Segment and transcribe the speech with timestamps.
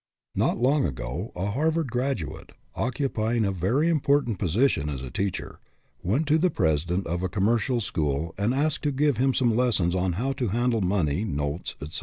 [0.33, 5.59] Not long ago, a Harvard graduate, occupy ing a very important position as a teacher,
[6.01, 9.55] went to the president of a commercial school and asked him to give him some
[9.55, 11.99] lessons on how to handle money, notes, etc.